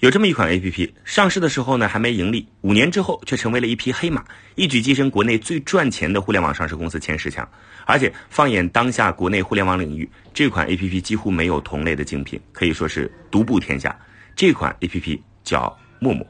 [0.00, 4.24] 有这么一款 A P P，上市的时候呢还没盈利，五年之后却成为了一匹黑马，
[4.54, 7.46] 一举跻身国内最赚钱的互联网上市公司前十强。
[7.84, 13.94] 而且放眼当下国内互联网领域，这款 A P P 几乎没有同类的竞品，可以说是独步天下。
[14.34, 16.26] 这款 A P P 叫陌陌。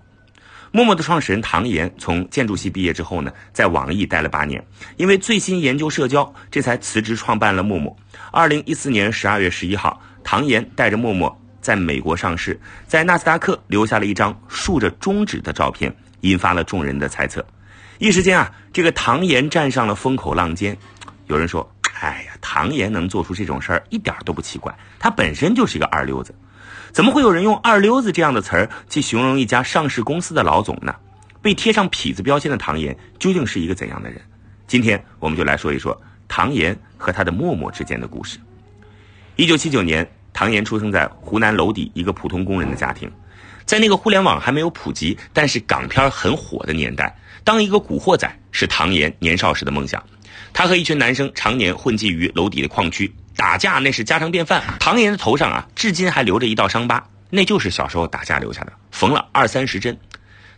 [0.73, 4.65] 陌陌的创始人唐岩从建筑系毕业之后呢，在网易待了八年，
[4.97, 7.97] 因为最新研究社交，这才辞职创办了陌陌。
[8.33, 11.40] 二零一四年十二月十一号，唐岩带着陌陌。
[11.61, 17.45] 在美国上市，在纳斯达克留下了一张竖着中指的照片，引发了众人的猜测。
[17.99, 20.77] 一时间啊，这个唐岩站上了风口浪尖。
[21.27, 26.35] 有人说：“哎呀，唐岩能做出这种事儿，一点都不奇怪，他本身就是一个二流子。
[26.93, 30.95] 怎么会有人用‘二流子’这样的词儿去形容一家上市公司的老总呢？
[31.43, 34.21] 被贴上痞子标签的唐岩究竟是一个怎样的人？
[34.67, 38.39] 今天我们就来说一说唐岩和他的陌陌之间的故事。
[39.37, 40.11] 一九七九年。
[40.41, 43.13] 唐岩出生在湖南娄底一个普通工人的家庭，
[43.67, 50.03] 在那个互联网还没有普及，但是港片很火的年代，当一个古惑仔是唐岩年少时的梦想。
[50.55, 54.63] 他和一群男生常年混迹于娄底的矿区，打架那是家常便饭。
[54.81, 59.95] 唐岩的头上啊，至今还留着一道伤疤，那就是小时候打架留下的，缝了二三十针。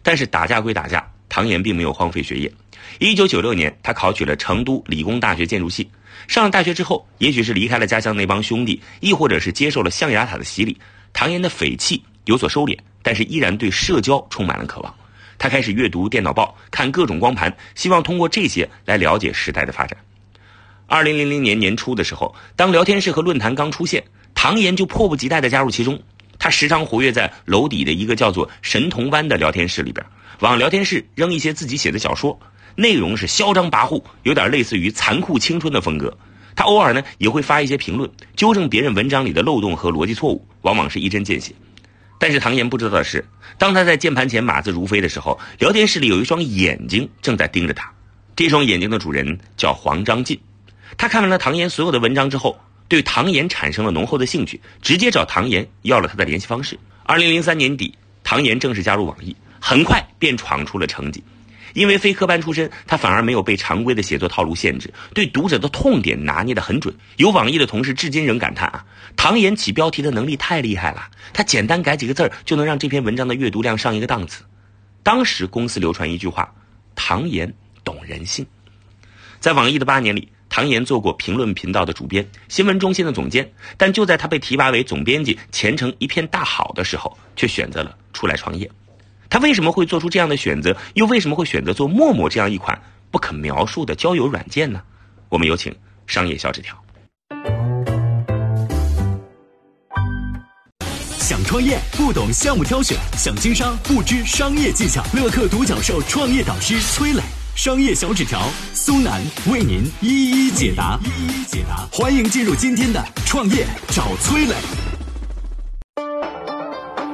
[0.05, 2.53] 但是打架归打架，唐岩并没有荒废学业。
[2.99, 5.89] 一九九六年，他考取了成都理工大学建筑系。
[6.29, 10.77] 上了大学之后，也许是离开了家乡那帮兄弟，亦或者是接受了象牙塔的洗礼，
[11.15, 14.95] 唐岩的匪气有所收敛，但是依然对社交充满了渴望。
[15.39, 19.97] 他开始阅读电脑报，看各种光盘，希望通过这些来了解时代的发展。
[20.87, 25.99] 二零零零年年初的时候，当聊天室和论坛刚出现，唐岩就迫不及待地加入其中。
[26.43, 30.05] 他时常活跃在楼底的一个叫做“神童湾”的聊天室里边，
[30.41, 32.37] 往聊天室扔一些自己写的小说。
[32.75, 36.19] 内容是嚣张跋扈，有点类似于残酷青春的风格。
[36.57, 41.55] 他偶尔呢也会发一些评论，纠正别人文章里的漏洞和逻辑错误，往往是一针见血。
[42.19, 43.25] 但是唐岩不知道的是，
[43.57, 47.89] 当他在键盘前码字如飞的时候，聊天室里有一双眼睛正在盯着他。
[48.35, 50.41] 这双眼睛的主人叫黄章进。
[50.99, 52.59] 他看完了唐岩所有的文章之后，
[52.93, 56.79] 对唐岩产生了浓厚的兴趣，直接找唐岩要了他的联系方式。
[57.05, 61.25] 二零零三年底，唐岩正式加入网易，很快便闯出了成绩。
[61.73, 66.95] 因为非科班出身，他反而没有被常规的写作套路限制，对读者的痛点拿捏得很准。
[67.17, 68.85] 有网易的同事至今仍感叹啊，
[69.17, 74.45] 唐岩起标题的能力太厉害了，他简单改几个字儿就能让这篇文章的阅读量上一个档次。
[75.03, 76.53] 当时公司流传一句话
[76.95, 78.47] ：“唐岩懂人性。”
[79.41, 88.71] 在网易的八年里，唐岩做过评论频道的主编、新闻中心的总监，但就在他被提拔为总编辑、前程一片大好的时候，却选择了出来创业。
[89.31, 90.77] 他为什么会做出这样的选择？
[90.93, 92.79] 又为什么会选择做陌陌这样一款
[93.11, 94.83] 不可描述的交友软件呢？
[95.31, 95.75] 我们有请
[96.07, 96.77] 商业小纸条。
[101.17, 105.03] 想创业不懂项目挑选，想经商不知商业技巧。
[105.15, 107.23] 乐客独角兽创业导师崔磊，
[107.55, 108.41] 商业小纸条
[108.73, 110.99] 苏南为您一一解答。
[111.05, 114.55] 一一解答，欢迎进入今天的创业找崔磊。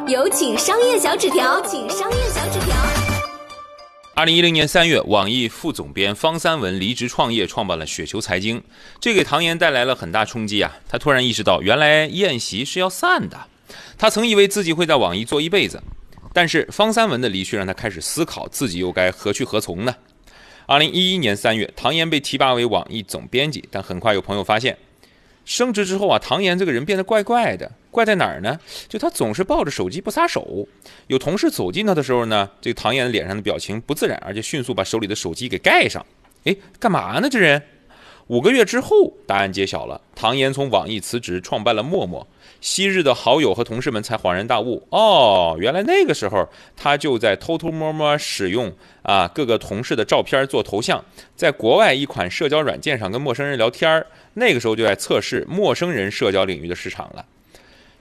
[0.06, 2.76] 有请商业小纸条，请商业小纸条。
[4.14, 8.62] 二零一零年三月，网易副总编方三文离职创业，创办了雪球财经，
[9.00, 10.72] 这给唐岩带来了很大冲击啊！
[10.88, 13.36] 他突然意识到，原来宴席是要散的。
[13.98, 15.82] 他曾以为自己会在网易做一辈子，
[16.32, 19.92] 但是方三文的离去让他开始思考，自己又该何去何从呢？
[20.70, 24.76] 二零一一年三月，唐岩被提拔为网易总编辑，但很快有朋友发现。
[25.46, 28.60] 升职之后啊，唐岩这个人变得怪怪的，怪在哪儿呢？
[28.86, 30.68] 就他总是抱着手机不撒手。
[31.06, 36.04] 有同事走近他的时候呢，这个唐岩脸上的表情不自然，而且迅速把手里的手机给盖上。
[36.44, 37.30] 哎，干嘛呢？
[37.30, 37.62] 这人？
[38.28, 42.26] 五个月之后，答案揭晓了，唐岩从网易辞职，创办了陌陌。
[42.60, 48.70] 昔日的好友和同事们才恍然大悟，哦，原来那个时候他就在偷偷摸摸使用
[49.02, 51.02] 啊各个同事的照片做头像，
[51.36, 54.06] 在国外一款社交软件上跟陌生人聊天儿。
[54.34, 57.24] 那个时候就在测试陌生人社交领域的市场了。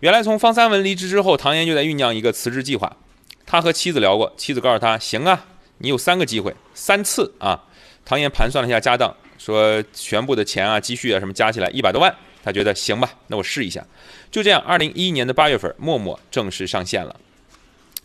[0.02, 2.98] 原来从方三文离职之后，唐岩就在酝酿一个辞职计划。
[3.46, 5.46] 他和妻子聊过，妻子告诉他：“行啊，
[5.78, 7.63] 你有三个机会，三次啊。”
[8.04, 9.16] 唐岩盘算了一下家当。
[9.38, 12.13] 说全部的钱啊、积蓄啊什么加起来一百多万，
[12.44, 13.86] 他觉得行吧，那我试一下。
[14.31, 17.16] 就这样，二零一一年的八月份，陌陌正式上线了。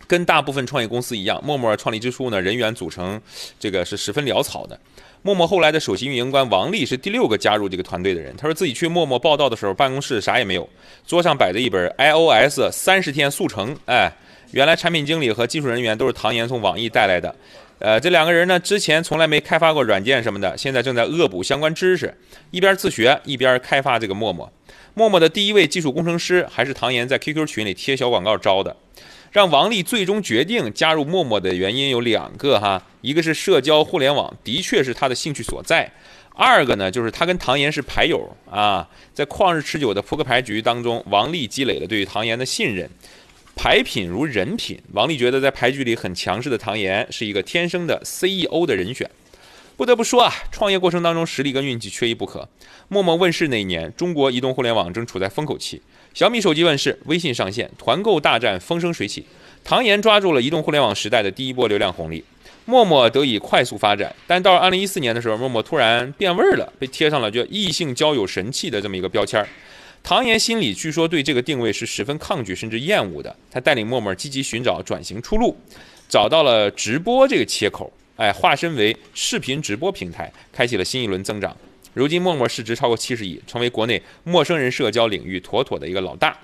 [0.07, 3.21] 跟大部分创业公司一样，陌陌创立之初呢，人员组成
[3.59, 4.79] 这个是十分潦草的。
[5.23, 8.37] 陌陌后来的首席运营官王丽是第六个加入这个团队的人。
[8.37, 10.69] 他说自己去陌陌报道的时候，办公室啥也没有，
[11.07, 13.75] 桌上摆着一本 iOS 三十天速成。
[13.87, 14.13] 哎，
[14.51, 17.35] 原来产品经理和技术人员都是唐岩从网易带来的。
[17.83, 22.17] 呃，这两个人呢，之前从来没开发过软件什么的，现在正在恶补相关知识，
[22.53, 24.53] 一边自学一边开发这个陌陌。
[24.95, 28.77] 陌陌的第一位技术工程师还是唐岩在 QQ 群里贴小广告招的。
[29.33, 35.91] 让王丽最终决定加入陌陌的原因有两个哈，一个是社交互联网的确是他的兴趣所在，
[36.37, 42.89] 二个呢就是他跟唐岩是牌友啊，在旷日持久的扑克牌局当中，王丽积累了对于唐岩的信任。
[43.63, 49.09] 牌品如人品，王丽觉得在牌局里很强势的唐岩是一个天生的 CEO 的人选。
[49.77, 52.49] 不得不说啊，创业过程当中实力跟运气缺一不可。
[52.89, 55.81] 陌陌问世那一年，中国移动互联网正处在风口期。
[56.13, 59.25] 小米手机问世，微信上线，团购大战风生水起，
[59.63, 62.25] 唐岩抓住了移动互联网时代的第一波流量红利，
[62.65, 64.13] 陌陌得以快速发展。
[64.27, 69.47] 但到二零一四年的时候，陌陌突然变味儿了，被贴上了叫异性交友神器的这么一个标签儿。
[70.03, 73.35] 唐岩心里据说对这个定位是十分抗拒甚至厌恶的。
[73.51, 75.57] 他带领陌陌积极寻找转型出路，
[76.09, 81.57] 找到了直播这个切口，哎，化身为视频直播平台，开启了新一轮增长。
[81.95, 86.37] 如今，陌陌市值超过七十亿，成为国内陌生人社交领域妥妥的一个老大。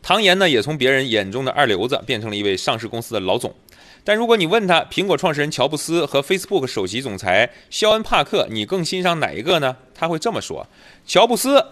[0.00, 3.54] 唐岩呢，也从别人眼中的二流子变成了一位上市公司的老总。
[4.02, 9.76] 但如果你问他，苹果创始人乔布斯和 Facebook 首席总裁肖恩·帕克，你更欣赏哪一个呢？
[9.94, 10.66] 他会这么说：
[11.06, 11.62] 乔布斯，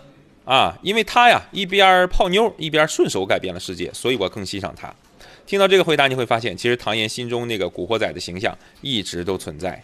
[0.48, 4.90] 啊，因为他呀一边泡妞一边顺手改变了世界，所以我更欣赏他。
[5.46, 9.82] 听到这个回答，你会发现，其实唐岩心中那个古惑仔的形象一直都存在。